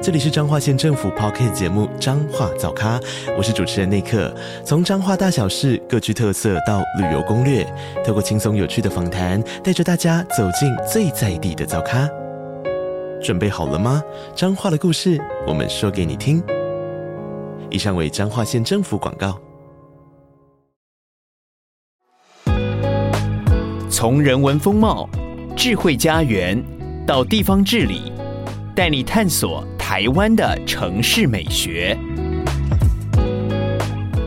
[0.00, 3.00] 这里是彰化县政府 Podcast 节目《彰化早咖》，
[3.36, 4.32] 我是主持人内克。
[4.64, 7.66] 从彰化大小事各具特色到旅游攻略，
[8.06, 12.08] 透过轻松有趣的访谈，带着大家走进最在地的早咖。
[13.20, 14.00] 准备好了吗？
[14.36, 16.40] 彰化的故事，我们说给你听。
[17.68, 19.36] 以上为彰化县政府广告。
[23.90, 25.08] 从人文风貌、
[25.56, 26.62] 智慧家园
[27.04, 28.12] 到地方治理，
[28.76, 29.66] 带你探索。
[29.90, 31.96] 台湾的城市美学，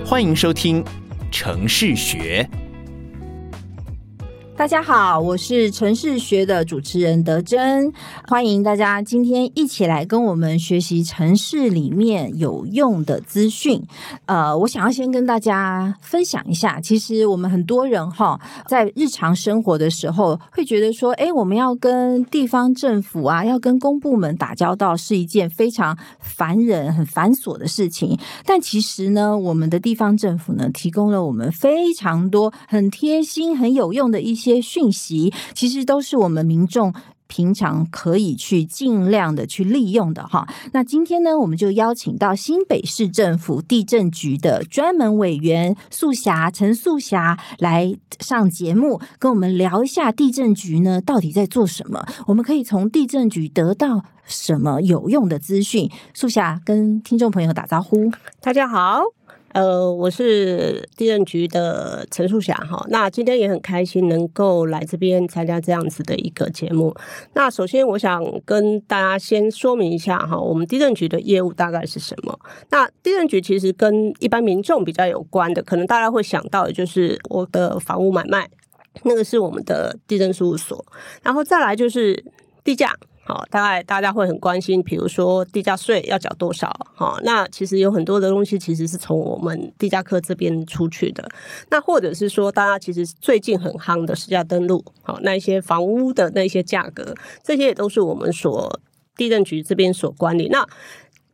[0.04, 0.84] 欢迎收听
[1.32, 2.50] 《城市学》。
[4.62, 7.92] 大家好，我是城市学的主持人德珍，
[8.28, 13.81] 欢迎大家今天一起来跟我们学习城市里面有用的资讯。
[14.28, 28.16] 呃，我想要先跟大家分享一下，其实我们很多人哈，在日常生活的时候会觉得说，哎，我们要跟地方政府啊，要跟公部门打交道是一件非常烦人、很繁琐的事情。
[28.46, 34.50] 但其实呢，我们的地方政府呢，提供了我们非常多很贴心、很有用的一些。
[34.53, 36.94] 些讯息其实都是我们民众
[37.27, 40.45] 平常可以去尽量的去利用的哈。
[40.73, 55.89] 那今天呢，我们就邀请到新北市政府地震局的专门委员素霞陈素霞来上节目，跟我们聊一下地震局呢到底在做什么，我们可以从地震局得到什么有用的资讯。
[56.13, 59.20] 素霞跟听众朋友打招呼，大家好。
[59.53, 62.85] 呃，我是地震局的陈树霞哈。
[62.89, 66.95] 那今天也很开心能够来这边参加这样子的一个节目。
[67.33, 72.39] 那首先我想跟大家先说明一下哈，我们地震局的业务大概是什么？
[72.69, 78.50] 那地震局其实跟一般民众比较有关的，可能大家会想到的就是我的房屋买卖，
[79.03, 80.85] 那个是我们的地震事务所，
[81.22, 82.23] 然后再来就是
[82.63, 82.95] 地价。
[83.24, 86.76] 好，大概大家会很关心，比如说地价税要缴多少？
[86.96, 91.30] 好，那其实有很多的东西其实是从我们地价科这边出去的。
[91.70, 98.80] 那或者是说，大家其实最近很夯的实价登录，好，那一些房屋的那些价格，这些也都是我们所
[99.16, 100.50] 地震局这边所管理。
[100.50, 100.68] 那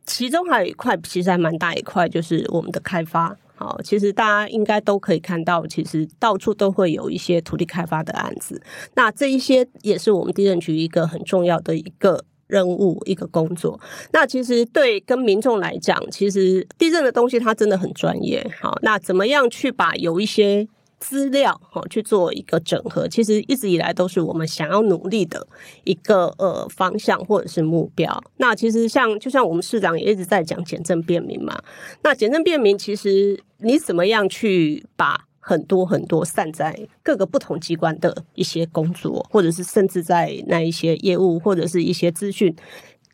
[0.08, 3.36] 其中还有一块，其实还蛮大一块，就是我们的开发。
[3.54, 8.62] 好，其实大家应该都可以看到，其实到处都会有一些土地开发的案子。
[8.94, 13.78] 那这一些也是我们地震局一个很重要的一个任务、一个工作。
[14.12, 18.48] 那其实对跟民众来讲，其实地震的东西它真的很专业。
[18.60, 20.66] 好，那怎么样去把有一些
[21.00, 25.46] 资料哈去做一个整合，其实一直以来都是我们想要努力的
[25.84, 28.22] 一个呃方向或者是目标。
[28.38, 31.56] 那其实像就像我们市长也一直在讲简政便民嘛，
[32.02, 42.54] 那简政便民其实你怎么样去把很多很多散在各个不同机关的一些工作，或者是甚至在那一些业务或者是一些资讯，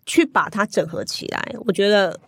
[0.06, 2.18] 去把它整合起来，我觉得。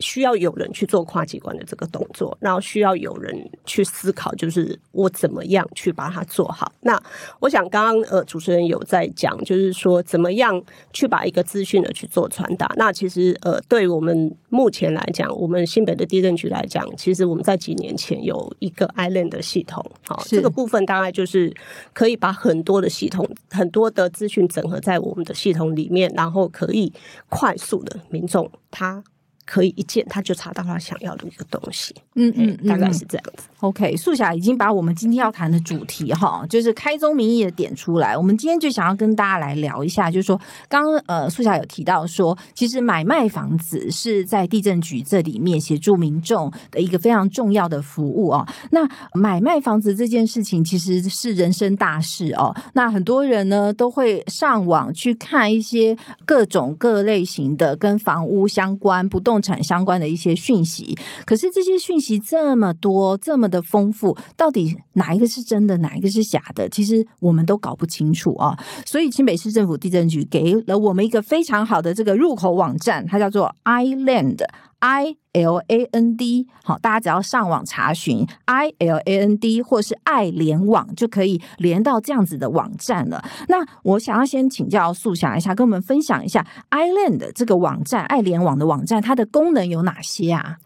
[0.00, 6.72] 需要有人去做跨机关的这个动作，然后需要有人去思考，就是我怎么样去把它做好。
[6.80, 7.00] 那
[7.38, 10.60] 我想刚刚呃主持人有在讲，就是说怎么样
[10.92, 12.72] 去把一个资讯的去做传达。
[12.76, 21.54] 那其实呃对我们目前来讲，我们新北的地震局来讲，其实我们在几年前有一个 Island 的系统，好，这个部分大概就是
[21.92, 26.92] 可以把很多的系统、很多的资讯整合在我们的系统里面，然后可以
[27.28, 29.04] 快速的民众他。
[29.44, 31.94] 可以一键，他就查到他想要的一个东西。
[32.14, 33.44] 嗯嗯，大概是这样子。
[33.60, 38.16] OK，素霞已经把我们今天要谈的主题哈，就是开宗明义的点出来。
[38.16, 48.46] 我们今天就想要跟大家来聊一下，就是说，刚刚呃，素霞有提到说，其实买卖房子是在地震局这里面协助民众的一个非常重要的服务哦。
[48.70, 52.54] 那买卖房子这件事情其实是人生大事哦。
[52.72, 55.94] 那很多人呢都会上网去看一些
[56.24, 66.68] 各种各类型的跟房屋相关不动动产相关的一些讯息，可是这些讯息这么多，这么的丰富，到底哪一个是真的，哪一个是假的？
[66.68, 68.58] 其实我们都搞不清楚啊。
[68.84, 74.42] 所以清北市政府地震局给了我们一个非常好的这个入口网站，它叫做 Island
[74.80, 83.24] I L A N D，好，大家只要上网查询 I L A N D 或是爱联网，就可以连到这样子的网站了。
[83.48, 90.56] 那我想要先请教素霞一下，跟我们分享一下 iLand 这个网站，爱联网的网站，它的功能有哪些啊？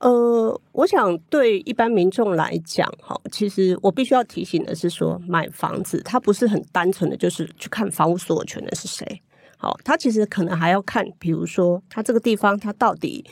[0.00, 9.22] 呃，我想对一般民众来讲，哈，其实我必须要提醒的是说，买房子它不是很单纯的就是去看房屋所有权人是谁。
[9.62, 13.22] 好，他其实可能还要看，比如说他这个地方，他到底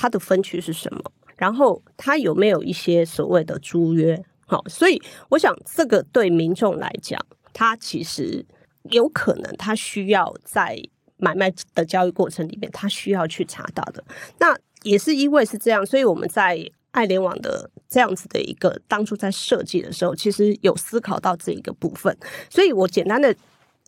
[0.00, 4.18] 它的分区是什么，然后它有没有一些所谓的租约。
[4.46, 4.98] 好，所以
[5.28, 7.20] 我想这个对民众来讲，
[7.52, 8.42] 他其实
[8.84, 10.82] 有可能他需要在
[11.18, 14.02] 买卖的交易过程里面，他需要去查到的。
[14.38, 16.58] 那也是因为是这样，所以我们在
[16.92, 22.16] 爱联网的这样子的一个当初在设计的时候，其实有思考到这一个部分。
[22.48, 23.36] 所以我简单的。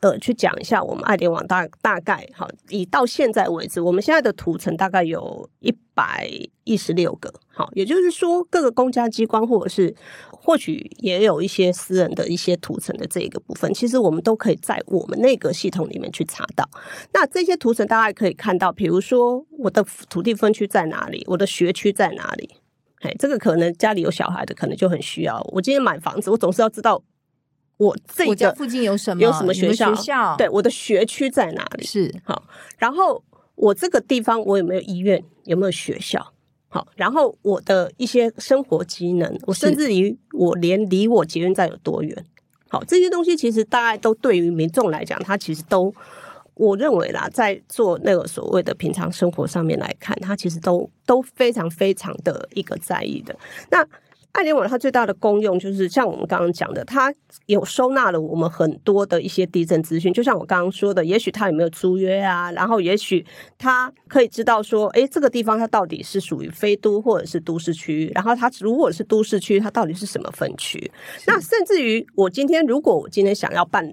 [0.03, 6.29] 呃，去讲一下我们爱联网大大概好，以到现在为止，我们现在的图层大概有一百
[6.65, 9.95] 一十六个，好，也就是说各个公家机关或者是
[10.33, 16.69] 或许也有一些私人的一些图层的这一个部分，其实我们都可以在我们那个系统里面去查到。
[17.15, 22.57] 那这些图层大家可以看到，比如说我的土地分区在哪里，我的学区在哪里，
[23.03, 25.41] 哎，这个可能家里有小孩的可能就很需要。
[25.53, 27.01] 我今天买房子，我总是要知道。
[27.77, 29.23] 我这个家附近有什么？
[29.23, 29.95] 有什么学校？
[29.95, 31.85] 学校对，我的学区在哪里？
[31.85, 32.45] 是好，
[32.79, 33.23] 然后
[33.55, 35.23] 我这个地方我有没有医院？
[35.45, 36.33] 有没有学校？
[36.69, 42.25] 好，然后我的一些生活机能，我甚至于我连离我捷运站有多远？
[42.69, 45.93] 好，这些东西其实大概都对于民众来讲，他其实都
[46.55, 53.37] 我认为啦，在做那个所谓的平常生活上面来看，他其实都都非常非常的一个在意的。
[53.71, 53.87] 那
[54.33, 57.13] 爱联网它最大的功用就是像我们刚刚讲的，它
[57.47, 60.13] 有收纳了我们很多的一些地震资讯。
[60.13, 63.25] 就像我刚刚说的，也许它有没有租约啊，然后也许
[63.59, 70.91] 它可以知道说，诶，这个地方它到底是属于非都或者是都市区，然后它如果是都市区，它到底是什么分区？
[71.27, 73.87] 那甚至于我今天如果我今天想要办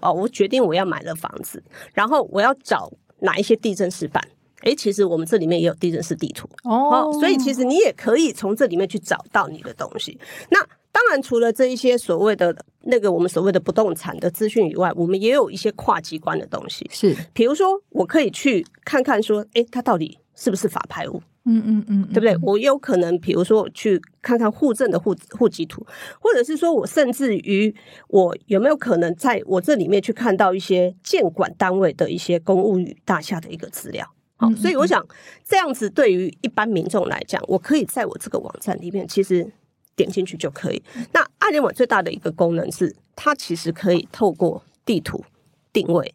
[0.00, 1.62] 哦，我决定我要买了房子，
[1.92, 4.20] 然后我要找哪一些地政士办？
[4.60, 10.18] 哎，其实我们这里面也有地震式地图哦，所以其实你也可以从这里面去找到你的东西。
[10.50, 10.58] 那
[10.90, 16.88] 当然，除了这一些所谓的那个我们所谓的不动产的资讯以外，我们也有一些跨机关的东西。
[16.92, 21.20] 是，比如说我可以去看看说，哎，它到底是不是法拍屋？
[21.46, 22.34] 嗯嗯嗯，对不对？
[22.40, 25.84] 我有可能，比如说我去看看户政的户户籍图，
[26.20, 27.74] 或者是说我甚至于
[28.08, 34.08] 我有没有可能在我这里面去看到一些建管单位的一些公务与大厦的一个资料。
[34.36, 35.04] 好，所以我想
[35.44, 39.48] 这样子对于一般民众来讲，我可以在我这个网站里面，其实
[39.94, 40.82] 点进去就可以。
[41.12, 45.24] 那爱联网最大的一个功能是，它其实可以透过地图
[45.72, 46.12] 定位，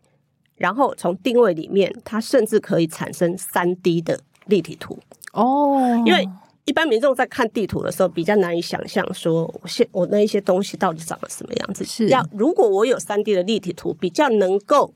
[0.56, 5.00] 然后从定位里面，它甚至可以产生三 D 的立体图
[5.32, 6.04] 哦。
[6.06, 6.28] 因为
[6.66, 11.86] 一般民众在看地图的时候，比较难以想象说，我现我那一些东西到底长了什么样子。
[11.86, 14.94] 是要如果我有三 D 的立体图，比较能够。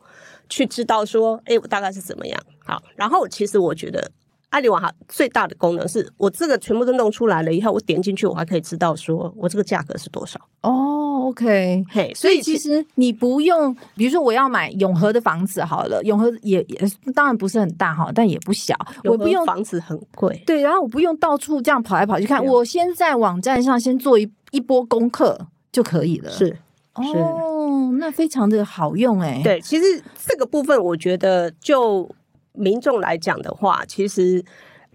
[0.49, 2.39] 去知道说，哎，我大概是怎么样？
[2.63, 4.11] 好，然后其实我觉得
[4.49, 10.39] 阿里网哈最大的功能是我这个全部都弄出来了以后，我点进去，我还可以知道说我这个价格是多少。
[10.61, 16.81] 哦，OK，嘿所以其实你不用，比如说我要买永和的房子好了，永和也也
[17.13, 26.29] 当然不是很大哈，但也不小，我不用房子很贵，对，然后我不用到处这样跑来跑去看，我先在网站上先做一一波功课就可以了。
[26.31, 26.57] 是。
[26.95, 29.41] 是哦，那非常的好用哎。
[29.43, 29.83] 对，其实
[30.27, 32.07] 这个部分，我觉得就
[32.53, 34.43] 民众来讲的话，其实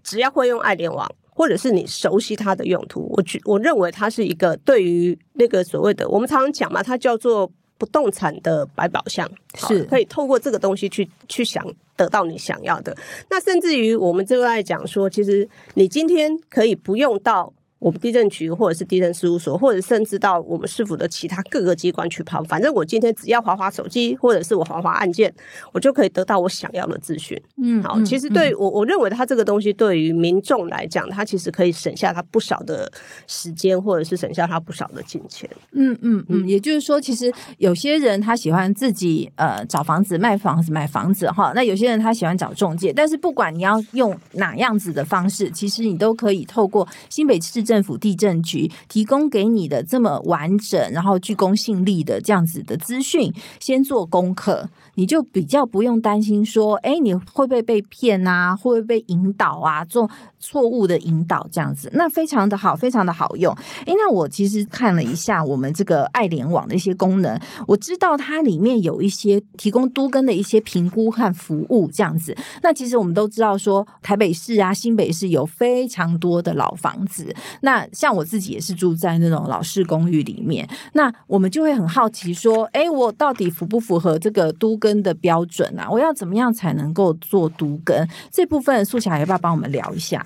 [0.02, 11.65] 只要会用爱联网，或者是你熟悉它的用途，我觉我认为它是一个对于那个所谓的我们常常讲嘛，它叫做不动产的百宝箱，是可以透过这个东西去去想
[11.96, 12.96] 得到你想要的。
[13.31, 17.53] 那甚至于我们就在讲说，其实你今天可以不用到。
[17.79, 25.32] 我们地震局或者是地震事务所，或者甚至到我们市府的其他各个机关去跑，反正我今天只要划划手机，或者是我划划按键，
[25.73, 27.41] 我就可以得到我想要的资讯。
[27.63, 32.91] 嗯，好，其实对我我认为它这个东西对于民众来讲，它其实可以省下他不少的
[33.29, 35.49] 时间，或者是省下他不少的金钱。
[35.70, 47.68] 嗯嗯嗯，也就是说，其实有些人他喜欢自己呃找房子、卖房子、买房子哈，那有些人他喜欢找中介，但是不管你要用哪样子的方式，其实你都可以透过新北市。
[47.69, 58.56] 政府地震局提供给你的这么完整，然后具公信力的这样子的资讯，先做功课，你就比较不用担心说，哎，你会不会被骗啊？
[58.56, 59.84] 会不会被引导啊？
[59.84, 63.55] 做错误的引导这样子，那非常的好，非常的好用。
[63.86, 72.36] 哎，那我其实看了一下我们这个爱联网的一些功能，我知道它里面有一些提供都更的一些评估和服务这样子。
[72.64, 77.32] 那其实我们都知道说，台北市啊、新北市有非常多的老房子。
[77.60, 85.86] 那像我自己也是住在那种老式公寓里面，那我们就会很好奇说，哎，我到底符不符合这个都更的标准啊？
[85.90, 88.08] 我要怎么样才能够做独根？
[88.30, 90.24] 这部分素霞要不要帮我们聊一下？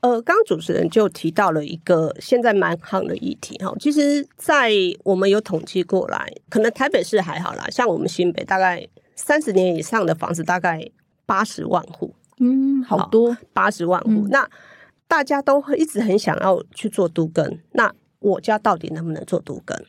[0.00, 3.74] 呃，刚刚主持人就提到了一个现在蛮夯的议题哈。
[3.80, 4.70] 其实，在
[5.02, 10.88] 我们有统计过来，可能台北市还好啦，像我们新北大概三十年以上的房子大概
[11.26, 14.10] 八十万户，嗯，好多八十万户。
[14.10, 14.48] 嗯、那
[15.08, 19.84] 大家都一直很想要去做都根，那我家到底能不能做都根？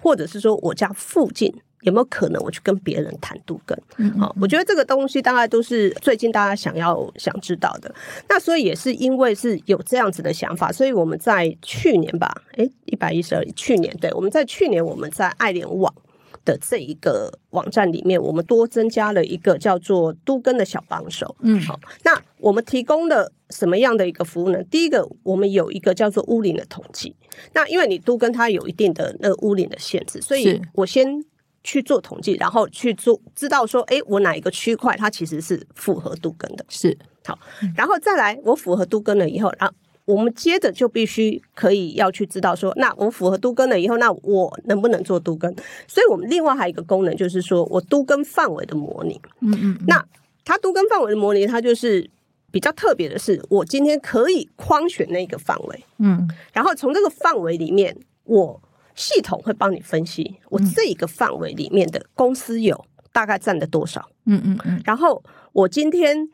[0.00, 1.52] 或者是说我家附近？
[1.82, 3.78] 有没有可能我去跟别人谈都更？
[4.18, 7.92] 好、我觉得这个东西大概都是最近大家想要想知道的。
[8.28, 15.92] 那所以也是因为是有这样子的想法，所以我们在去年吧，诶，一百一十二，去年对，我们在去年我们在爱联网
[16.44, 21.34] 的这一个网站里面，我们多增加了一个叫做都根的小帮手。
[21.40, 24.62] 嗯，好，那我们提供了什么样的一个服务呢？
[24.64, 27.16] 第一个，我们有一个叫做屋龄的统计。
[27.54, 31.24] 那因为你都跟他有一定的那个屋龄的限制，所以我先。
[31.64, 37.38] 去做统计，然后去做知道说，哎，我哪一个区块它其实是符合度根的，是好，
[37.76, 45.54] 然后再来我符合度根了以后，然后我们接着就必须可以要去知道说，那我符合都根了以后，那我能不能做都根？
[45.86, 49.20] 所以我们另外还有一个功能，就是说我都根范围的模拟。
[49.40, 50.04] 嗯嗯，那
[50.44, 52.10] 它都根范围的模拟，它就是
[52.50, 58.60] 比较特别的是，我今天可以框选那个范围，嗯，然后从这个范围里面我。
[58.94, 65.22] 系统会帮你分析我这一个范围里面的公司有大概占了多少，嗯嗯嗯，然后
[65.52, 66.28] 我今天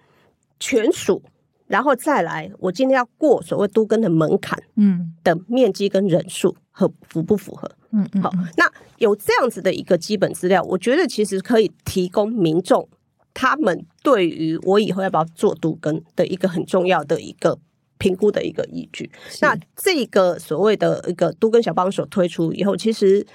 [0.60, 1.22] 全数，
[1.66, 12.88] 然后再来我今天要过所谓都跟的门槛，嗯，的面积跟人数和符不符合，嗯嗯，好，那有这样子的一个基本资料，我觉得其实可以提供民众
[13.34, 17.58] 他们对于我以后要不要做都更的一个很重要的一个。
[17.98, 19.10] 评估的一个依据。
[19.40, 23.26] 那这个所谓的一个都跟小帮手推出以后，其实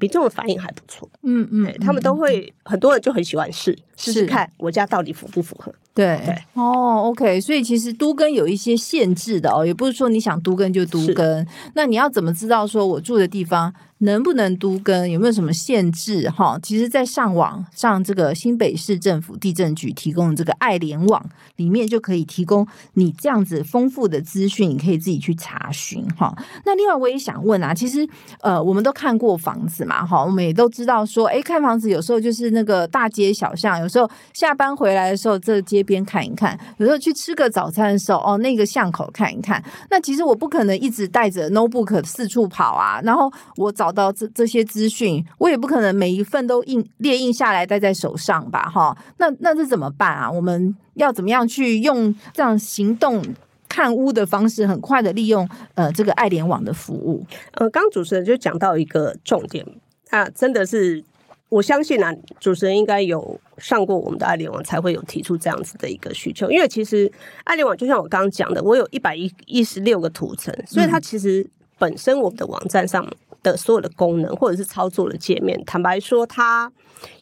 [0.00, 1.08] 民众的反应还不错。
[1.22, 5.72] 嗯嗯，他们都会很多人就很喜欢试试试看我家到底符不符合。
[5.94, 7.40] 对对哦，OK。
[7.40, 11.44] 所以其实都跟有一些限制的哦，也不是说你想都跟就都跟。
[11.74, 16.30] 那你要怎么知道说我住的地方能不能都跟，有没有什么限制？
[16.30, 21.24] 哈，其实，在上网上这个新北市政府地震局提供的这个爱联网
[21.56, 22.64] 里面，就可以提供
[22.94, 26.06] 你这样子丰富的资讯，你可以自己去查询。
[26.16, 26.32] 哈，
[26.64, 28.08] 那另外我也想问啊，其实
[28.40, 39.60] 呃，我们都看过房子嘛，哈，我们也都知道说，哎，看房子有时候就是那个大街小巷，有时候下班回来的时候，这街边看一看，有时候去吃个早餐的时候，哦，那个巷口看一看。
[39.90, 43.87] 那其实我不可能一直带着 notebook 四处跑啊，然后我早。
[43.88, 48.68] 找到这这些资讯，我也不可能每一份都印列印下来带在手上吧？
[48.68, 50.30] 哈，那那这怎么办啊？
[50.30, 53.24] 我们要怎么样去用这样行动
[53.66, 57.24] 看屋的方式，很快的利用呃这个爱联网的服务？
[57.52, 59.64] 呃，刚主持人就讲到一个重点
[60.10, 61.02] 啊，真的是
[61.48, 66.50] 我相信啊，主持人应该有上过我们的爱联网，才会有提出这样子的一个需求。
[66.50, 67.10] 因为其实
[67.44, 73.10] 爱联网就像我刚刚讲的，我有一百一一十六个图层，所以它其实本身我们的网站上。
[73.42, 76.72] 的所有的功能或者是操作的界面，坦白说，它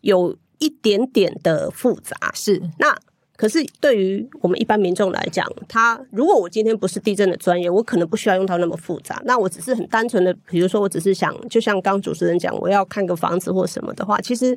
[0.00, 2.16] 有一点点的复杂。
[2.35, 2.96] 是，那
[3.37, 9.20] 可是对于我们一般民众来讲，他如果我今天不是地震的专业，我可能不需要用到那么复杂。
[9.26, 14.56] 那我只是很单纯的，比如说，我只是想，就像刚主持人讲，我要看个房子或什么的话，其实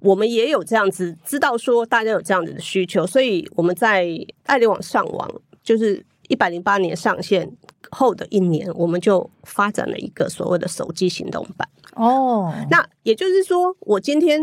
[0.00, 4.08] 我们也有这样子知道说大家有这样子的需求，所以我们在
[4.44, 5.30] 爱联网上网，
[5.62, 7.56] 就是一百零八年上线。
[7.92, 12.52] 后的一年，我们就发展了一个所谓的手机行动版哦。
[12.68, 14.40] 那也就是说，我今天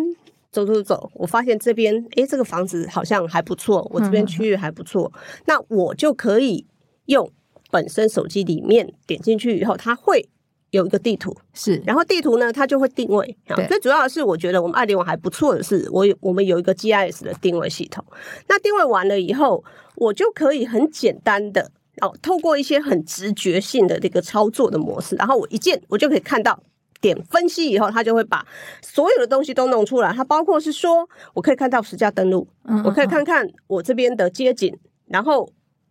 [0.50, 6.66] 走走走，我发现这边诶，这个房子好像还不错，我这边区域还不错，嗯，那我就可以
[7.08, 7.30] 用
[7.70, 10.30] 本身手机里面点进去以后，它会
[10.74, 13.38] 有一个地图，是，然后地图呢，它就会定位。
[13.68, 18.03] 最主要的是，我觉得我们爱联网还不错的是，我有我们有一个 GIS 的定位系统。
[18.48, 19.63] 那定位完了以后，
[19.98, 21.70] 我就可以很简单的。
[22.01, 26.60] 哦，透过一些很直觉性的这个操作的模式，然后我一键我就可以看到，
[27.00, 28.44] 点分析以后，它就会把
[28.82, 30.12] 所有的东西都弄出来。
[30.12, 32.48] 它包括是说，我可以看到实价登录，
[32.84, 34.75] 我可以看看我这边的街景，
[35.06, 35.48] 然后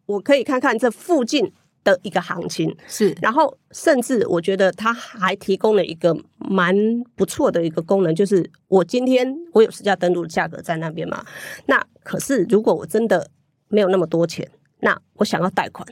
[0.07, 1.53] 我可以看看这附近
[1.85, 6.75] 的一个行情是，然后甚至我觉得它还提供了一个蛮
[7.17, 11.25] 不错的一个功能，就是我今天我有实价登录的价格在那边嘛，
[11.67, 13.29] 那可是如果我真的
[13.69, 14.49] 没有那么多钱，
[14.81, 15.87] 那我想要贷款，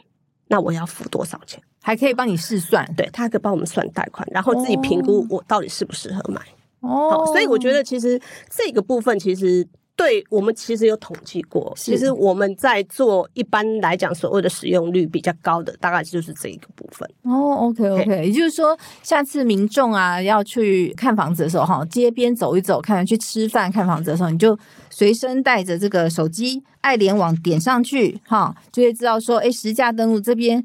[0.49, 1.62] 那我要付多少钱？
[1.82, 6.40] 还可以帮你试算，对，他还可以帮我们算贷款，然后自己评估我到底适不适合买。
[6.80, 9.66] 哦，好，所以我觉得其实这个部分其实。
[9.97, 17.06] 对，我们其实有统计过，其实我们在做一般来讲所谓的使用率比较高的，大概就是这一个部分。
[17.25, 30.64] 哦，OK OK，也就是说，下次民众啊要去看房子的时候，哈，街边走一走，看去吃饭看房子的时候，你就随身带着这个手机，爱联网点上去，哈，就会知道说，哎，实价登录这边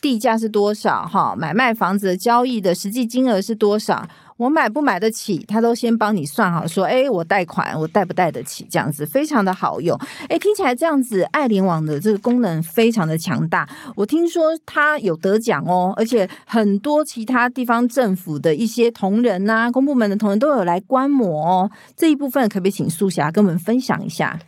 [0.00, 4.08] 地价是多少，哈，买卖房子的交易的实际金额是多少。
[4.36, 9.98] 我买不买得起，他都先帮你算好，说，哎，我贷款，我贷不贷得起，这样子非常的好用。
[10.28, 13.68] 哎，听起来这样子，爱联网的这个功能非常的强大。
[13.94, 21.70] 我听说它有得奖哦，而且很多其他地方政府的一些同仁呐、公部门的同仁都有来观摩哦。
[21.96, 24.38] 这一部分可不可以请素霞跟我们分享一下？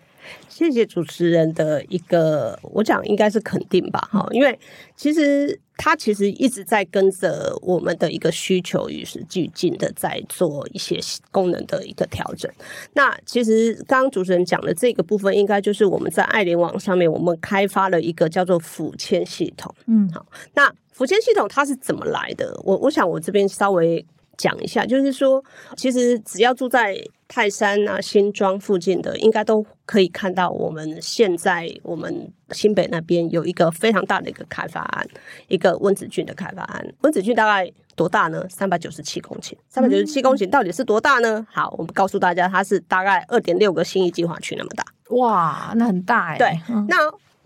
[0.49, 4.59] 谢谢主持人的一个，我讲应该是肯定吧，哈，因为
[4.97, 10.99] 其实他其实一直在跟着我们的一个需求与时俱进的在做一些
[11.31, 12.51] 功能的一个调整。
[12.93, 19.75] 那其实刚刚主持人讲的这个部分，应该就是我们在爱联网上面，我们开发了一个叫做辅签系统。
[19.87, 22.59] 嗯，好，那辅签系统它是怎么来的？
[22.65, 24.05] 我我想我这边稍微。
[24.37, 25.43] 讲一下，就是说，
[25.77, 26.97] 其实只要住在
[27.29, 35.07] 泰山啊、新庄附近的，应该都可以看到我们现在我们新北那边有一个非常大的一个开发案，
[35.49, 36.95] 一个温子俊的开发案。
[37.03, 38.47] 温子俊大概多大呢？
[38.49, 39.55] 三百九十七公顷。
[39.69, 41.47] 三百九十七公顷到底是多大呢？
[41.51, 44.85] 好，我们告诉大家，它是大概二点六个新义计划区那么大。
[45.17, 46.39] 哇，那很大哎。
[46.39, 46.97] 对，那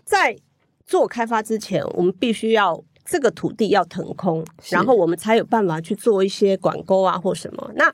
[0.03, 0.35] 在
[0.85, 2.83] 做开发之前，我们必须要。
[3.09, 7.71] 这个土地要腾空，然后我们才有办法去做一些管沟啊或什么。
[7.75, 7.91] 那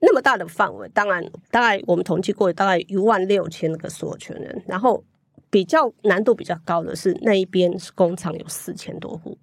[0.00, 4.62] 那么大的范围，当然大概我们统计过，大概一万六千个所有权人。
[4.66, 5.02] 然后
[5.48, 9.38] 比较难度比较高的是那一边是工厂，有四千多户，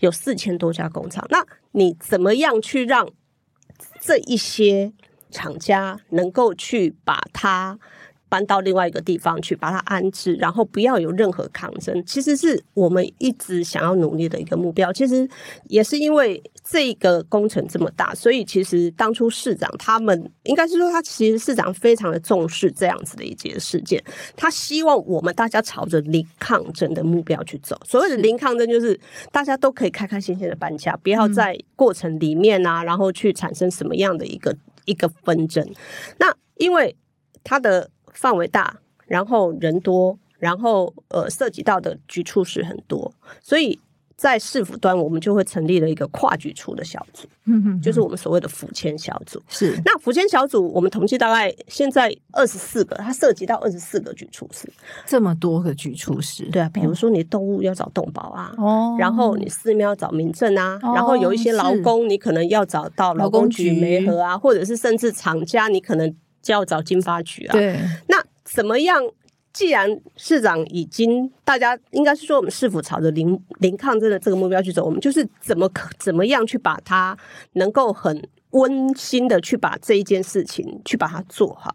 [0.00, 1.26] 有四千多家工厂。
[1.28, 3.06] 那你怎么样去让
[4.00, 4.92] 这一些
[5.30, 7.78] 厂家能够去把它
[8.28, 14.92] 搬到另外一个地方去，把它安置，然后不要有任何抗争，其实是我们一直想要努力的一个目标。
[14.92, 15.28] 其实
[15.68, 24.02] 也是因为这个工程这么大，所以其实当初市长他们应该是说，他其实市长非常的重视这样子的一件事件，
[24.36, 27.80] 他希望我们大家朝着零抗争的目标去走。
[27.84, 28.98] 所谓的零抗争，就是
[29.30, 35.64] 大家都可以开开心心的搬家，不要在过程里面啊，然后去产生什么样的一个一个纷争。
[36.18, 36.96] 那因为
[37.44, 37.90] 他的。
[38.14, 43.12] 范围大，然后人多，然后呃，涉及到的局处是很多，
[43.42, 43.78] 所以
[44.16, 49.42] 在市府端，我们就会成立了一个跨局处的小组，嗯哼，就是我们所谓的府签小组。
[49.48, 54.72] 是，那府签小组，我们统计大概现在二十四个，它涉及到二十四个局处室，
[55.04, 66.14] 这么多个局处室，对啊，比如说你动物要找动保啊，哦，然后你寺庙要找民政啊，哦、然后有一些劳工，你可能要找到劳工局媒合啊，或者是甚至厂家，你可能。
[66.44, 67.52] 就要找金发局啊。
[67.52, 67.76] 对，
[68.06, 69.02] 那怎么样？
[69.52, 77.16] 既然市长已经，大家应该是说，我们市府朝着零零抗争的这个目标去走，我们就是怎么怎么样去把它
[77.52, 81.72] 能够很温馨的去把这一件事情去把它做好。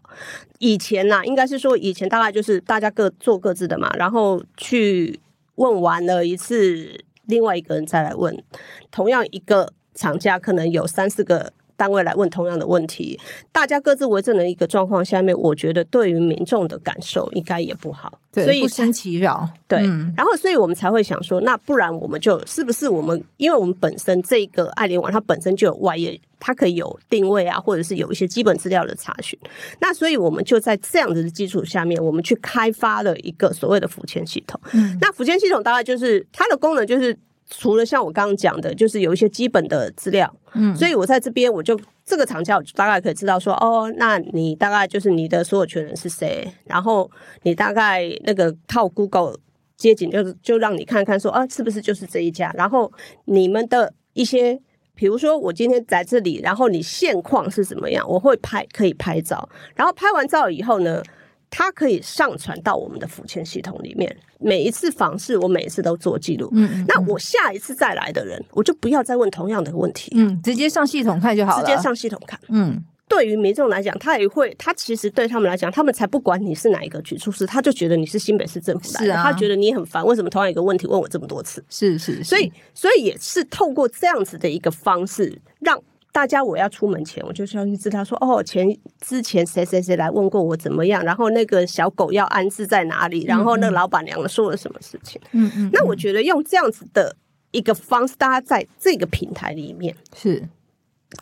[0.58, 5.18] 以前呢、啊，应该是说以前大概就是大家各做各自的嘛，然后去
[5.54, 8.44] 问完了一次，另外一个人再来问，
[8.90, 11.50] 同样一个厂家可能有三四个。
[11.80, 13.18] 单位来问同样的问题，
[13.50, 19.48] 大家各自为政的一个状况下面，我觉得对于民众的感受应该也不好，所以不生其扰。
[19.66, 29.38] 对，嗯、然后所以我们才会想说，那不然我们就是不是我们，因为我们本身这个爱联网它本身就有外业，它可以有定位啊，或者是有一些基本资料的查询。
[29.80, 34.60] 那所以我们就在这样子的基础下面，我们去开发了一个所谓的辅签系统。
[34.74, 37.16] 嗯，那辅签系统大概就是它的功能就是。
[37.50, 47.10] 除了像我刚刚讲的，就是有一些基本的资料，嗯，所以我在这边我就这个厂家，我就大概可以知道说，哦，那你大概就是你的所有权人是谁，然后
[47.42, 49.34] 你大概那个靠 Google
[49.76, 52.52] 街景，就是就让你看看说，啊，是不是就是这一家？
[52.56, 52.90] 然后
[53.24, 54.60] 你们的一些，
[54.94, 58.08] 比如说我今天在这里，然后你现况是怎么样？
[58.08, 61.02] 我会拍，可以拍照，然后拍完照以后呢，
[61.50, 64.16] 它可以上传到我们的辅签系统里面。
[64.38, 66.48] 每一次访视，我每一次都做记录。
[66.52, 70.12] 嗯，那我下一次再来的人，我就不要再问同样的问题。
[70.14, 71.64] 嗯，直接上系统看就好了。
[71.64, 72.40] 直接上系统看。
[72.48, 81.62] 嗯，对于民众来讲，他也会，他其实对他们来讲，他们才不管你是哪一个局处室，他就觉得你是新北市政府来的，啊、他觉得你很烦，为什么同样一个问题问我这么多次？
[81.68, 85.78] 是是，是，所以所以也是透过这样子的一个方式，让
[86.12, 88.66] 大家我要出门前，我就需要去知道说，哦，前
[89.00, 95.20] 之前谁谁谁来问过我怎么样，然后那个小狗要安置在哪里，然后那个老板娘说了什么事情。
[95.32, 97.16] 嗯嗯，那我觉得用这样子的
[97.50, 100.48] 一个方式，大家在这个平台里面是。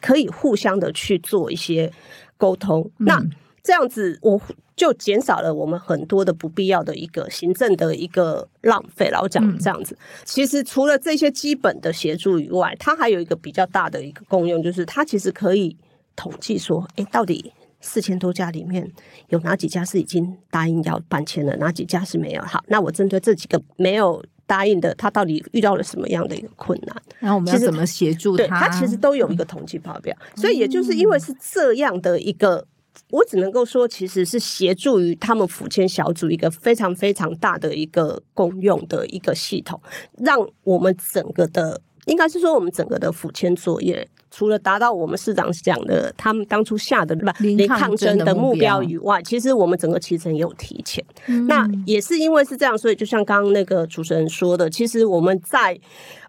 [0.02, 1.90] 可以互相的去做一些
[2.36, 3.24] 沟通，嗯、那
[3.62, 4.40] 这样子我
[4.76, 9.08] 就减少了我们很多的不必要的一个行政的一个浪费。
[9.10, 15.76] 然后讲这样子，嗯、其实除了这些基本的协助以外，它还有一个比较大的一个功用，就是它其实可以
[16.16, 18.90] 统计说，哎，到底四千多家里面
[19.28, 22.42] 有哪几家是已经答应要搬迁了，哪几家是没有？
[22.42, 24.24] 好，那我针对这几个没有。
[24.48, 26.96] 答应的，他到底遇到了什么样的一个困难？
[27.18, 28.46] 然后我们要怎么协助他？
[28.46, 32.66] 对，他其实都有一个统计报表，嗯、所以也就是因为是这样的一个，
[33.10, 39.80] 我只能够说，其实是协助于他们辅签小组一个非常非常大的一个公用的一个系统，
[40.18, 44.06] 让我们整个的，应该是说我们整个的府签作业。
[44.30, 51.02] 除了达到我们市长讲的他们当初下的吧零抗争的目标以外，其实我们整个期程也有提前。
[51.28, 55.80] 嗯、那也是因为是这样，所以就像刚刚那个主持人说的，其实我们在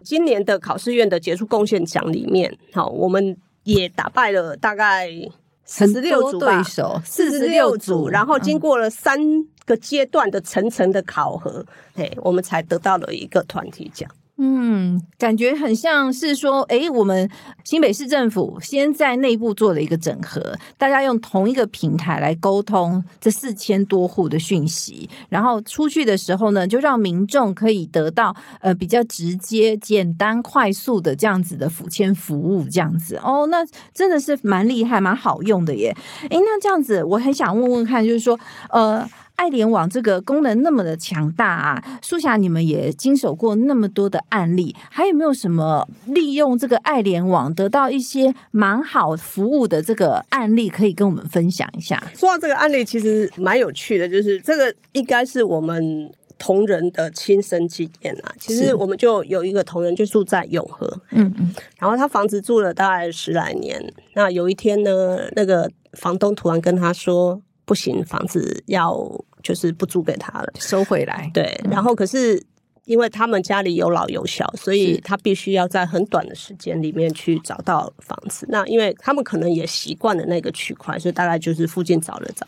[0.02, 5.28] 今年的考试院的杰出贡献奖里面，好，我们也打败了大概四
[5.70, 9.16] 十六组对手，四十六组，然后经过了三
[9.64, 14.10] 个阶段的层层的考核，嘿，我们才得到了一个团体奖。
[14.42, 17.28] 嗯，感觉很像是说，哎，我们
[17.62, 33.58] 新北市政府先在内部做了一个整合，大家用同一个平台来沟通这四千多户的讯息，然后出去的时候呢，就让民众可以得到呃比较直接、简单、快速的这样子的辅迁服务，这样子哦，那
[33.92, 35.94] 真的是蛮厉害、蛮好用的耶。
[36.22, 39.06] 哎，那这样子，我很想问问看，就是说，呃。
[39.40, 51.98] 爱联网这个功能那么的强大啊，苏霞，你们也经手过那么多的案例，还有没有什么利用这个爱联网得到一些蛮好服务的这个案例可以跟我们分享一下？
[52.14, 58.34] 说到这个案例，其实蛮有趣的，就是这个应该是我们同仁的亲身经验啊。
[58.38, 63.82] 其实我们就有一个同仁就住在永和，嗯嗯，然后他房子住了大概十来年，
[64.14, 69.24] 那有一天呢，那个房东突然跟他说，不行，房子要。
[69.42, 71.30] 就是不租给他了，收回来。
[71.34, 72.42] 对，然后可是
[72.86, 78.46] 因为他们家里有老有小，所以他必须要在很短的时间里面去找到房子。
[78.48, 82.44] 那因为他们可能也习惯了那个区块，所以大概就是附近找了找。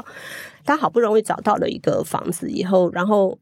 [0.65, 3.39] 他好不容易找到了一个房子以后，然后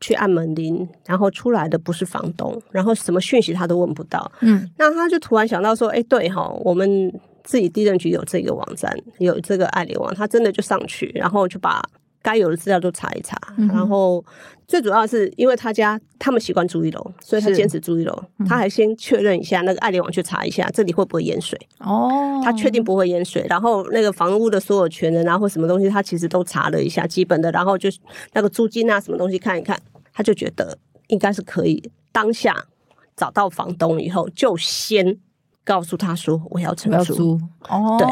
[0.00, 4.30] 去按门铃，然后出来的不是房东，然后什么讯息他都问不到。
[4.40, 7.12] 嗯，那他就突然想到说：“哎，对哈，我们
[7.42, 11.82] 自己地震局有这个网站，有这个爱联网，他真的就上去，然后就把。”
[12.24, 14.24] 该有的资料都查一查，嗯、然后
[14.66, 18.24] 最主要是，因为他家他们习惯住一楼，所以他坚持住一楼。
[18.48, 21.60] 他还先确认一下那个爱联网去查一下，这里会不会淹水？
[21.80, 23.44] 哦，他确定不会淹水。
[23.46, 27.52] 然后那个房屋的所有权人啊，或什么东西，他其实都查了一下基本的。
[27.52, 27.90] 然后就
[28.32, 29.78] 那个租金啊，什么东西看一看，
[30.14, 31.90] 他就觉得应该是可以。
[32.10, 32.56] 当下
[33.14, 35.18] 找到房东以后，就先
[35.62, 37.38] 告诉他说我要承租。
[37.68, 38.08] 哦，对。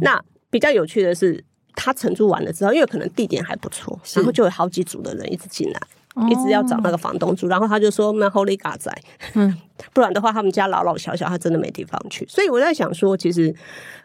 [0.00, 1.44] 那比较有趣的是。
[1.80, 5.80] 他承租完了之后，因为可能地点还不错，然后就有好几组的人一直进来，
[6.28, 7.46] 一直要找那个房东住。
[7.46, 8.92] 然后他就说：“那 Holy 在，
[9.34, 9.56] 嗯，
[9.94, 13.54] 不然的话，他们家老老小小，他真的没地方去。”所以我在想说，其实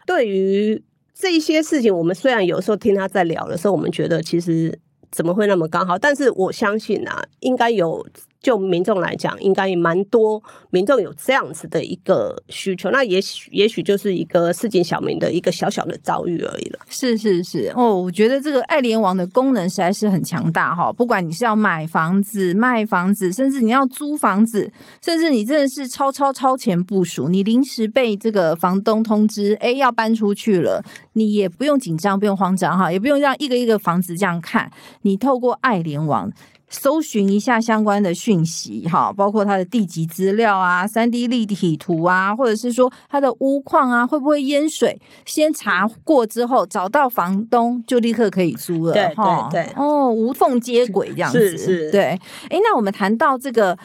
[0.06, 0.80] 对于
[1.12, 4.78] 这一些事情，我们虽然有时候听他在聊的时候，我们觉得其实
[5.10, 5.98] 怎么会那么刚好？
[5.98, 8.06] 但是我相信啊，应该有。
[8.44, 16.78] 就民众来讲，应该也蛮多民众有这样子的一个需求，那也许也许就是一个市井小民的一个小小的遭遇而已了。
[16.90, 20.92] 是是是，哦，我觉得这个爱联网的功能实在是很强大哈。
[20.92, 24.70] 不管你是要买房子、卖房子，甚至你要租房子，
[25.02, 36.30] 甚至你真的是超超超前部署，你临时被这个房东通知，哎，要搬出去了，你也不用紧张，不用慌张哈，也不用让一个一个房子这样看，你透过爱联网。
[36.74, 45.00] 搜寻一下相关的讯息，哈，包括它的地籍资料啊、三 D 立体图啊，或者是说它的屋况啊，会不会淹水？
[45.24, 52.02] 先查过之后，找到房东就立刻可以租了，对对对，哦，无缝接轨这样子，是是，对。
[52.50, 53.78] 哎，那我们谈到这个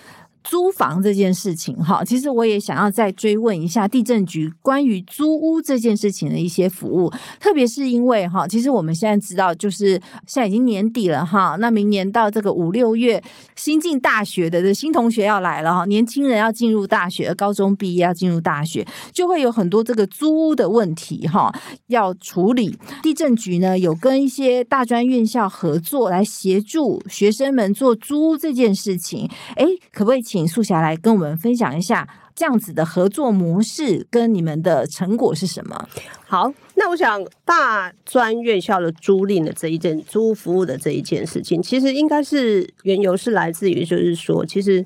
[0.50, 9.90] 租房这件事情哈，其实我也想要再追问一下地震局关于租屋这件事情的一些服务，特别是因为哈，其实我们现在知道，就是
[10.26, 13.22] 现在已经年底了哈，那明年到这个五六月，
[13.56, 18.84] 新进大学的的新同学要来了哈，年轻人要进入大学，高中毕业要进入大学，
[19.14, 21.54] 就会有很多这个租屋的问题哈
[21.90, 22.76] 要处理。
[23.04, 35.88] 地震局呢有跟一些大专院校合作来协助学生们做租屋这件事情，哎，可不可以请素霞来跟我们分享一下这样子的合作模式跟你们的成果是什么？
[36.26, 44.86] 好，那我想大专院校的租赁的这一件租服务的这一件事情，其实应该是缘由是来自于，就是说，其实。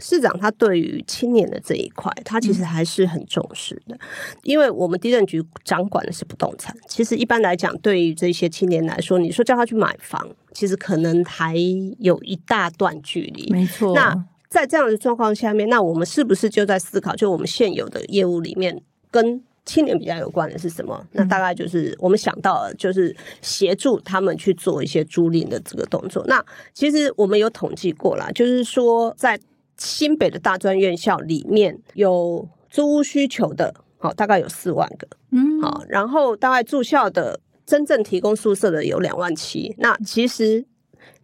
[0.00, 3.96] 市长他对于青年的这一块，他其实还是很重视的，
[4.42, 6.76] 因为我们地震局掌管的是不动产。
[6.88, 11.54] 其实一般来讲，对于这些青年来说，你说叫他去买房，其实可能还
[12.00, 13.48] 有一大段距离。
[13.52, 13.94] 没错。
[13.94, 14.24] 那
[14.54, 21.04] 在这样的状况下面，那我们是不是就在思考，就我们现有的业务里面，跟青年比较有关的是什么？
[21.10, 26.24] 那大概就是我们想到了，就是协助他们去做一些租赁的这个动作。
[26.28, 26.40] 那
[26.72, 29.36] 其实我们有统计过啦，就是说在
[29.76, 40.64] 新北的大专院校里面有租屋需求的，好，大概有四万个，嗯，好，然后大概住校的真正提供宿舍的有两万七，那其实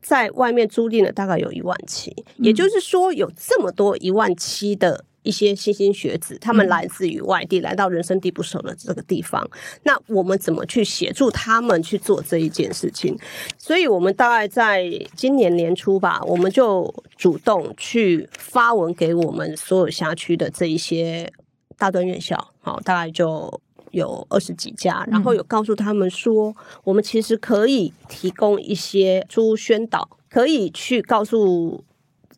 [0.01, 5.05] 在外面租赁了大概有一万七，也就是说有这么多一万七的。
[5.23, 9.47] 一些新兴学子，他们来自于外地，嗯、来到人生地不熟的这个地方，
[9.83, 13.15] 那我们怎么去协助他们去做这一件事情？
[13.59, 21.31] 所以，我们大概在今年年初吧，我们就主动去发文给我们所有辖区的这一些
[21.77, 31.85] 大专院校，好，大概就有二十几家，然后有告诉他们说，我们其实可以提供一些租宣导，可以去告诉。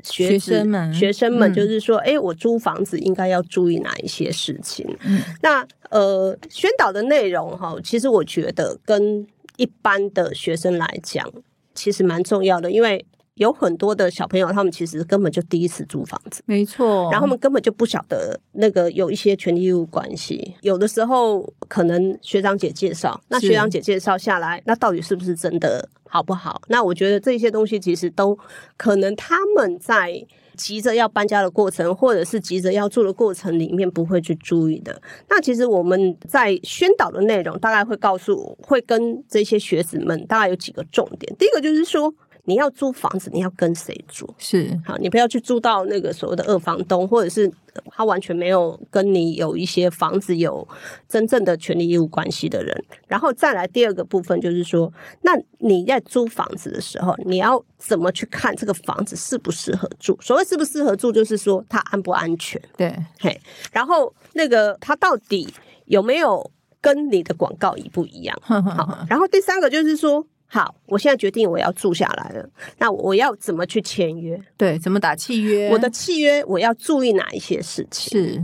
[0.04, 4.84] 学生们，学生们就是说，哎、嗯，我租房子应该要注意哪一些事情？
[5.04, 9.24] 嗯、那呃，宣导的内容哈，其实我觉得跟
[9.58, 11.24] 一般的学生来讲，
[11.72, 13.06] 其实蛮重要的，因为。
[13.42, 17.10] 有很多的小朋友，他们其实根本就第一次租房子，没错。
[17.10, 20.54] 然后他们根本就不晓得那个有一些权利义务关系。
[20.62, 26.62] 有的时候可能学长姐介绍，那学长姐介绍下来，那到底是不是真的好不好？
[26.68, 28.38] 那我觉得这些东西其实都
[28.76, 30.24] 可能他们在
[30.56, 35.00] 急着要搬家的过程，或者是急着要住的过程里面不会去注意的。
[35.28, 41.34] 那其实我们在宣导的内容，大概会告诉，会跟这些学子们大概有几个重点。
[41.38, 42.14] 第一个就是说。
[42.44, 44.28] 你要租房子，你要跟谁住？
[44.36, 47.48] 是好，你不要去租到那个所谓的二房东，或者是
[47.86, 50.66] 他完全没有跟你有一些房子有
[51.08, 52.84] 真正的权利义务关系的人。
[53.06, 60.18] 然后再来第二个部分，就是说，那你在租房子的时候，你要怎么去看这个房子适不适合住？
[60.20, 62.60] 所谓适不适合住，就是说它安不安全？
[62.76, 65.48] 对，嘿，然后那个它到底
[65.84, 66.50] 有没有
[66.80, 68.36] 跟你的广告一不一样？
[68.42, 70.26] 好，然后第三个就是说。
[70.54, 72.46] 好，我现在决定我要住下来了。
[72.76, 74.38] 那我要怎么去签约？
[74.58, 75.70] 对，怎么打契约？
[75.70, 78.20] 我的契约我要注意哪一些事情？
[78.20, 78.42] 是，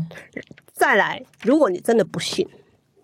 [0.73, 2.49] 再来，如果你真的不幸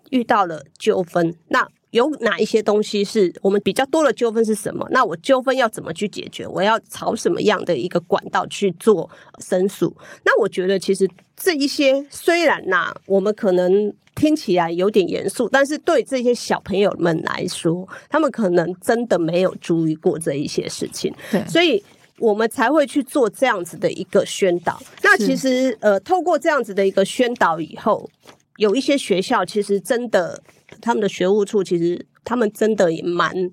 [0.09, 4.87] 遇到了纠纷，那有哪一些东西是我们比较多的纠纷是什么？
[4.89, 6.47] 那我纠纷要怎么去解决？
[6.47, 9.95] 我要朝什么样的一个管道去做申诉？
[10.23, 13.93] 那我觉得其实这一些虽然呐、啊，我们可能。
[14.15, 21.13] 听起来有点严肃，但是对这些小朋友们来说，他们可能真的没有注意过这一些事情，
[21.47, 21.83] 所以
[22.17, 24.81] 我们才会去做这样子的一个宣导。
[25.03, 28.09] 那其实，呃，透过这样子的一个宣导以后，
[28.57, 30.41] 有一些学校其实真的，
[30.81, 33.51] 他们的学务处其实他们真的也蛮。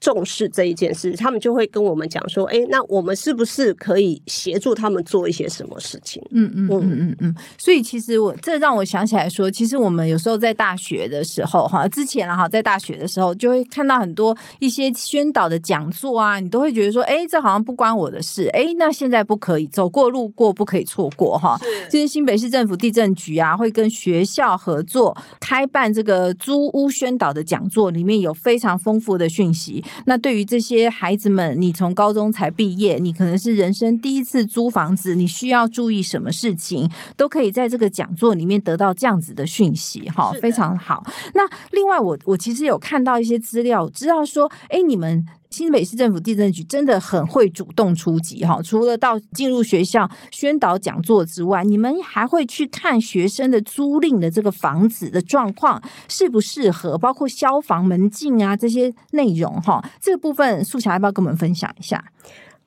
[0.00, 7.34] 重视这一件事，他们就会跟我们讲说：“哎，那我们是不是可以协助他们做一些什么事情？”嗯嗯嗯嗯嗯。
[7.58, 21.58] 所以其实我这让我想起来说，其实我们有时候在大学的时候，哈，之前啊哈，在大学的时候就会看到很多一些宣导的讲座啊，你都会觉得说：“哎，这好像不关我的事。”哎，那现在不可以走过路过，不可以错过哈。
[21.62, 21.90] 是。
[21.90, 29.84] 其实新北市政府地震局啊，会跟学校合作开办这个租屋宣导的讲座，里面有非常丰富的讯息。
[30.06, 41.04] 那对于这些孩子们，你从高中才毕业，你可能是人生第一次租房子，你需要注意什么事情，都可以在这个讲座里面得到这样子的讯息，哈，非常好。
[41.34, 45.26] 那另外我，我我其实有看到一些资料，知道说，哎，你们。
[45.50, 59.84] 新北市政府地震局真的很会主动出击哈，除了到进入学校宣导讲座之外，你们还会去看学生的租赁的这个房子的状况适不适合，包括消防门禁啊这些内容哈。
[60.00, 62.04] 这个部分素霞要不要跟我们分享一下？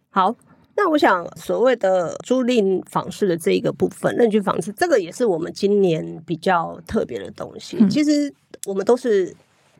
[0.09, 0.35] 好，
[0.75, 7.77] 那那我想，所谓的租赁房市的这一个部分，认居房市，这个也是我们今年比较特别的东西。
[7.79, 8.33] 嗯、其实
[8.65, 9.33] 我们都是。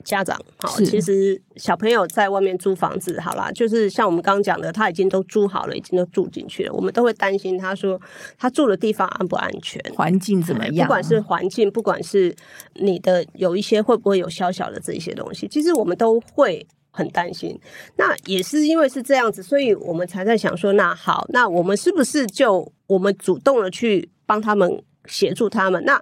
[0.03, 6.73] 家长好，其实小朋友在外面租房子，好啦，就是像我们刚刚讲的，他已经都租好了，已经都住进去了。
[6.73, 7.99] 我们都会担心，他说
[8.37, 10.85] 他住的地方安不安全，环境怎么样？
[10.85, 12.35] 不管是环境，不管是
[12.75, 17.59] 你的有一些会不会有小小的这些东西，其实我们都会很担心。
[17.97, 25.83] 那也是因为是这样子，所以我们才在想说，那好，那我们是不是就我们主动的去帮他们协助他们？
[25.85, 26.01] 那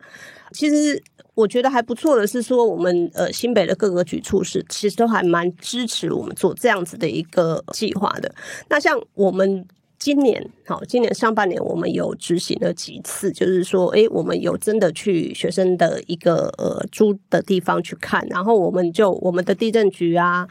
[0.52, 1.02] 其实。
[1.34, 8.34] 我觉得还不错的是说，我们呃新北的各个局处是其实都还蛮支持我们做这样子的一个计划的。
[8.70, 9.66] 那像我们
[9.98, 20.46] 今年好，今年上半年我们有执行了几次，就是说，哎，我们有真的去学生的一个呃租的地方去看，然后我们就我们的地政局啊，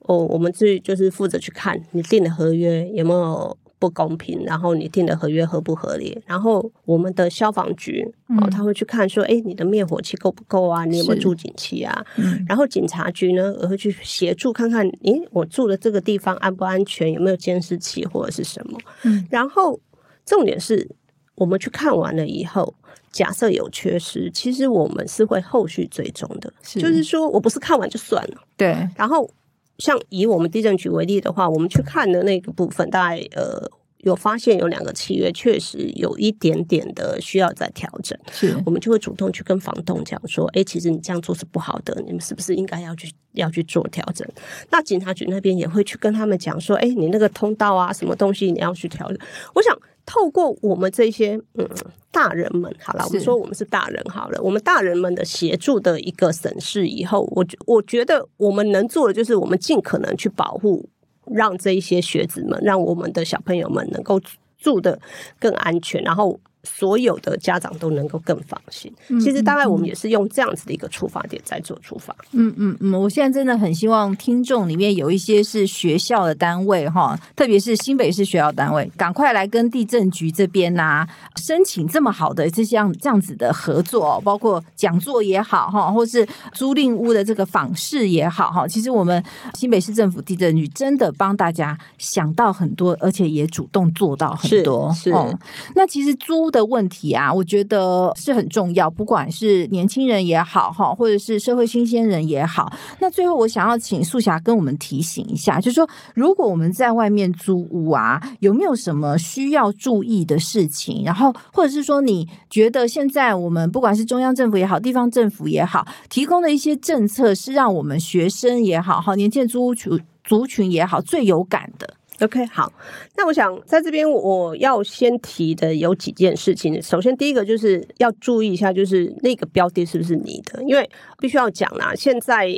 [0.00, 3.58] 哦，我们自己就是负责去看你订的合约有没有。
[3.78, 6.22] 不公平，然后你订的合约合不合理？
[6.26, 10.84] 然后我们的消防局、嗯、哦，他会去看说，哎，你的灭火器够不够啊？
[10.84, 12.04] 你有没有住警器啊？
[12.16, 17.12] 嗯、然后警察局呢，也会去协助看看，诶，我住的这个地方安不安全？
[17.12, 18.78] 有没有监视器或者是什么？
[19.04, 19.78] 嗯、然后
[20.24, 20.88] 重点是
[21.34, 22.72] 我们去看完了以后，
[23.12, 29.30] 假设有缺失，其实我们是会后续追踪的，是就是说我不是看完就算了，对，然后。
[29.78, 44.26] 像以我们地震局为例的话，我们去看的那个部分，大概呃有发现有两个契约确实有一点点的需要再调整，是我们就会主动去跟房东讲说，哎，其实你这样做是不好的，你们是不是应该要去要去做调整？
[44.70, 49.18] 那警察局那边也会去跟他们讲说，哎，你那个通道啊，什么东西你要去调整？
[49.54, 49.76] 我想。
[50.06, 51.68] 透过我们这些嗯
[52.10, 60.88] 大人们，好了，我们说我们是大人好了，我们大人们的协助的一个审视以后，我我觉得我们能做的就是我们尽可能去保护，
[61.26, 64.18] 让这一些学子们，让我们的小朋友们能够
[64.56, 64.98] 住的
[65.38, 66.40] 更安全，然后。
[66.66, 68.92] 所有的家长都能够更放心。
[69.20, 72.14] 其实大概我们也是用这样子的一个出发点在做出发。
[72.32, 88.66] 嗯嗯嗯，我现在真的很希望听众里面有一些是学校的单位哈，特别是新北市学校单位，赶快来跟地震局这边呐、啊、申请这么好的这样这样子的合作，包括讲座也好哈，或是租赁屋的这个访视也好哈。
[88.66, 89.22] 其实我们
[89.54, 94.92] 新北市政府地震局真的帮大家想到很多，而且也主动做到很多。
[94.92, 95.38] 是，是、嗯，
[95.76, 96.50] 那其实租。
[96.56, 102.72] 的问题啊，我觉得是很重要，不管是年轻人也好哈，或者是社会新鲜人也好。
[102.98, 111.04] 那最后我想要请素霞跟我们提醒一下，就是说，如果我们在外面租屋啊，有没有什么需要注意的事情？
[111.04, 122.72] 然后，或者是说，你觉得现在我们不管是中央政府也好，地方政府也好，提供的一些政策，是让我们学生也好，哈，年轻的租屋族族群也好，最有感的？OK，好，
[123.16, 126.80] 那我想在这边我要先提的有几件事情。
[126.80, 131.92] 首先，第一个就是要注意一下，就是那个标的是不是你的，因为必须要讲啦。
[131.94, 132.48] 现在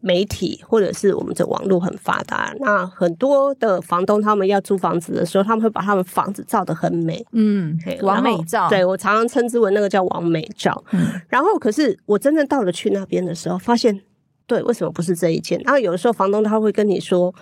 [0.00, 8.68] 媒体或者是我们的网络很发达，那很多的房东他们要租房子的时候，他们会把他们房子照得很美，嗯，完美照。
[8.68, 10.84] 对，我常常称之为那个叫完美照。
[10.92, 14.00] 嗯，然后可是我真正到了去那边的时候，发现
[14.46, 15.60] 对，为什么不是这一间？
[15.64, 17.34] 然后有的时候房东他会跟你说。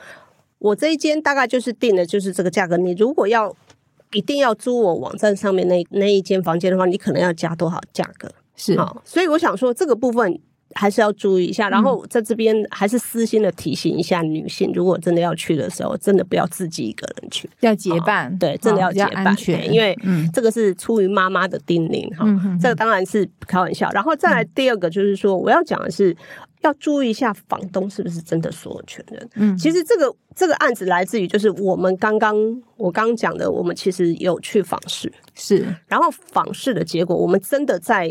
[0.58, 2.76] 我这一间大概就是定的，就是这个价格。
[2.76, 3.54] 你如果要
[4.12, 8.30] 一定要租我网站上面那那一间房间的话，你可能要加多少价格？
[8.54, 10.40] 是啊、哦，所以我想说这个部分
[10.74, 11.68] 还是要注意一下。
[11.68, 18.32] 然后在这边还是私心的提醒一下女性，如果真的要去的时候，真的不要自己一个人去，要结伴。
[18.32, 19.36] 哦、对，真的要结伴，哦、
[19.70, 19.96] 因为
[20.32, 22.24] 这个是出于妈妈的叮咛哈。
[22.26, 23.90] 嗯、这个当然是开玩笑。
[23.92, 26.16] 然后再来第二个就是说，我要讲的是。
[26.62, 29.28] 要注意一下房东是不是真的所有权人。
[29.34, 32.34] 嗯，其实这个这个案子来自于就是我们刚刚
[32.76, 38.10] 我刚刚讲的，我们其实有去访视，是，然后访视的结果，我们真的在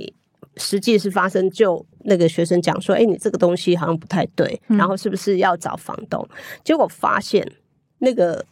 [0.55, 6.27] 实际是发生，就那个学生讲说，哎，你这个东西好像不太对，然后是不是要找房东？
[6.63, 7.45] 结果发现
[7.99, 8.43] 那个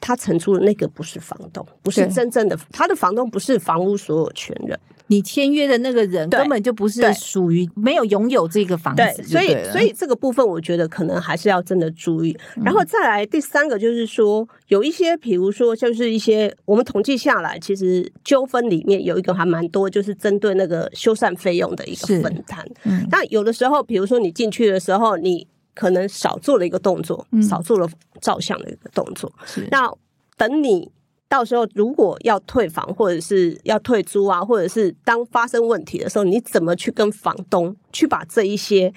[0.00, 4.78] 他承租的那个不是房东，不是真正的他的房东，不是房屋所有权人。
[5.10, 12.36] 你签约的那个人根本就不是属于没有拥有这个房子，对，所以所以这个部分我觉得可能还是要真的注意。
[12.62, 22.62] 然后再来第三个就是说，有一些比如说就是一些我们统计下来，其实纠纷里面有一个还蛮多，就是针对那个修缮费用的一个分摊。
[22.84, 25.46] 嗯，那有的时候，比如说你进去的时候，你
[25.78, 27.88] 可能少做了一个动作，少做了
[28.20, 29.32] 照相的一个动作，
[29.70, 29.88] 那
[30.36, 30.90] 等你。
[31.30, 38.90] 到时候如果要退房或者是要退租啊，或者是当发生问题的时候，你怎么去跟房东去把这一些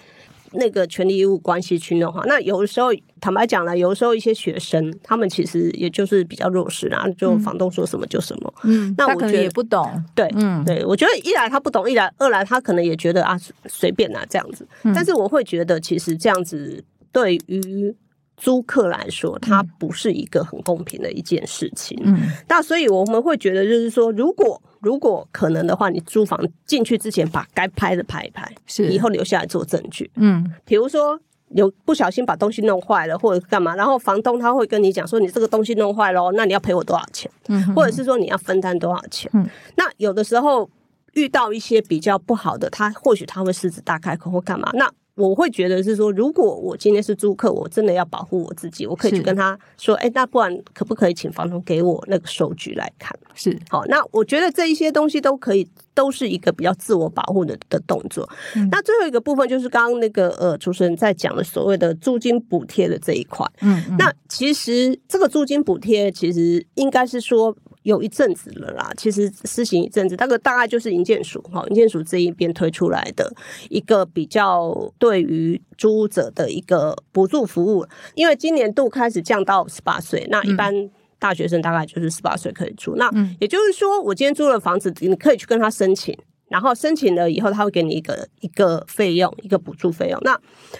[0.54, 2.24] 那个权利义务关系去弄哈。
[2.26, 8.54] 那有的时候，坦白讲了，有的时候一些学生他们其实也就是比较弱势，然后就房东说什么就什么。
[8.64, 10.04] 嗯，那我觉得也不懂。
[10.14, 14.68] 对，嗯，对，我觉得一来他不懂，一来二来他可能也觉得啊随便啊这样子。
[14.84, 17.96] 但是我会觉得，其实这样子对于。
[18.42, 21.96] 租客来说，它不是一个很公平的一件事情。
[22.04, 30.10] 嗯，那所以我们会觉得，就是说，如果如果可能的话，你租房进去之前，把该拍的拍一拍，是以后留下来做证据。
[30.16, 37.30] 嗯，比如说有不小心把东西弄坏了，或者干嘛，然后房东他会跟你讲说，你这个东西弄坏了，那你要赔我多少钱？
[37.48, 39.30] 嗯，或者是说你要分担多少钱？
[39.36, 40.68] 嗯，那有的时候
[41.14, 44.72] 遇到一些比较不好的，他或许他会狮子大开口或干嘛？
[44.74, 53.18] 那我会觉得是说，如果我今天是租客，我真的要保护我自己，我可以去跟他说，哎，那不然可不可以请房东给我那个收据来看？
[53.34, 58.28] 是，好，那我觉得这一些东西都可以，都是一个比较自我保护的的动作。
[58.56, 63.46] 嗯、那最后一个部分就是刚刚那个呃主持人在讲的所谓的租金补贴的这一块。
[63.62, 67.56] 嗯，嗯，那其实这个租金补贴其实应该是说。
[67.84, 73.34] 有一阵子了啦，其实施行一阵子，大概大概就是营建署哈，营建署这一边推出来的
[73.72, 74.72] 一个比较
[75.02, 77.84] 对于租屋者的一个补助服务。
[78.14, 80.72] 因为今年度开始降到十八岁，那一般
[81.18, 82.96] 大学生大概就是十八岁可以租。
[82.96, 86.16] 那也就是说，我今天租了房子，你可以去跟他申请，
[86.50, 90.20] 然后申请了以后，他会给你一个一个费用，一个补助费用。
[90.22, 90.40] 那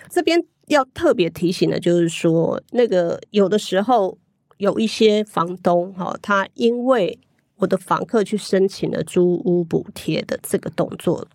[0.10, 4.18] 这边要特别提醒的就是说，那个有的时候。
[4.58, 7.18] 有一些房东哈，他因为
[7.56, 11.28] 我的房客去申请了租屋补贴的这个动作，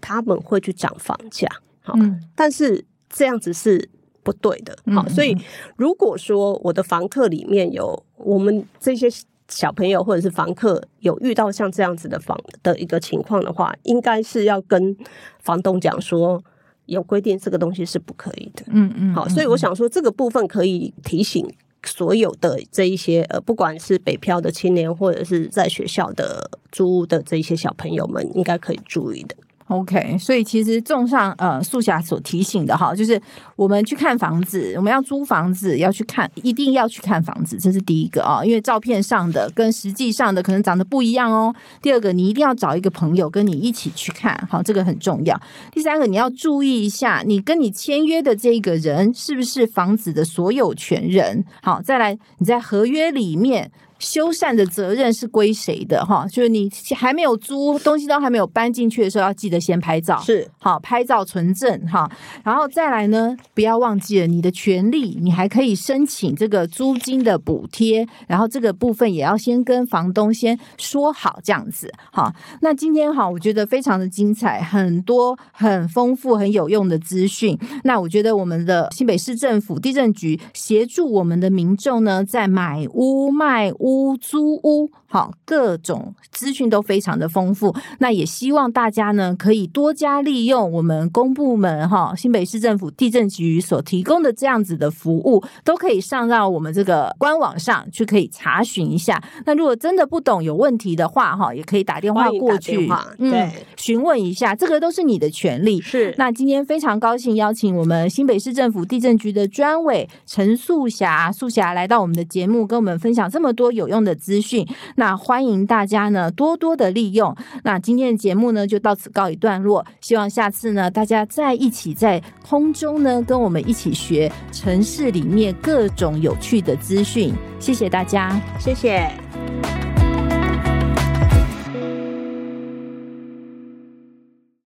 [0.00, 1.46] 他们会去涨房价，
[1.82, 1.94] 好，
[2.34, 3.88] 但是这样子是
[4.22, 5.36] 不对的，好，所以
[5.76, 9.08] 如果说我的房客里面有我们这些
[9.48, 14.96] 小朋友或者是房客有遇到像这样子的房的一个情况的话，应该是要跟
[15.40, 16.42] 房东讲说，
[16.86, 21.48] 有规定这个东西是不可以的，嗯嗯，好，所以我想说这个部分可以提醒。
[21.82, 29.34] 所有的这一些呃，不管是北漂的青年，或者是在学校的租屋的这一些小朋友们，应该可以注意的。
[29.70, 33.20] OK，所以其实综上呃素霞所提醒的哈，就是
[33.54, 41.54] 我们去看房子，我们要租房子要去看，一定要去看房子，这是第一个啊，因为照片上的跟实际上的可能长得不一样哦。
[41.80, 45.40] 第二个，你一定要找一个朋友跟你一起去看，好，这个很重要。
[45.70, 51.44] 第三个，你要注意一下，你跟你签约的这个人是不是房子的所有权人？
[51.62, 53.70] 好，再来你在合约里面。
[54.00, 56.04] 修缮的责任是归谁的？
[56.04, 62.10] 哈，就是你还没有租东西都还没有搬进去的时候，要记得先拍照，是好拍照存证哈。
[62.42, 68.08] 然后再来呢，不要忘记了你的权利，你还可以申请这个租金的补贴。
[68.26, 72.34] 然后这个部分也要先跟房东先说好，这样子哈。
[72.62, 77.58] 那今天哈，我觉得非常的精彩，很多很丰富很有用的资讯。
[77.84, 83.89] 那我觉得我们的新北市政府地震局协助我们的民众呢，在买屋卖屋。
[83.90, 87.74] 屋租屋，好，各种资讯都非常的丰富。
[87.98, 99.20] 那也希望大家呢，可以多加利用我们公部门哈，新北市政府地震局所提供的这样子的服务，都可以上到我们这个官网上去，可以查询一下。
[99.44, 102.88] 那如果真的不懂有问题的话，哈，也可以打电话过去，
[103.18, 105.80] 嗯，询问一下，这个都是你的权利。
[105.80, 106.14] 是。
[106.16, 114.66] 那今天非常高兴邀请我们新北市政府地震局的专委陈素霞，素霞来到我们的节目，跟我们分享这么多有有用的资讯，
[114.96, 117.34] 那欢迎大家呢多多的利用。
[117.64, 127.34] 那今天的节目呢就到此告一段落，希望下次呢大家再一起在空中呢跟我们一起学城市里面各种有趣的资讯。
[127.58, 129.10] 谢谢大家，谢谢。